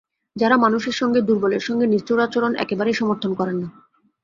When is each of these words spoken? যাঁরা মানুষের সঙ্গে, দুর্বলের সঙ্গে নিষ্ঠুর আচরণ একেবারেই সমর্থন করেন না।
যাঁরা 0.35 0.57
মানুষের 0.57 0.91
সঙ্গে, 0.91 1.19
দুর্বলের 1.21 1.63
সঙ্গে 1.67 1.85
নিষ্ঠুর 1.87 2.19
আচরণ 2.19 2.51
একেবারেই 2.55 2.93
সমর্থন 2.93 3.31
করেন 3.33 3.57
না। 3.63 3.67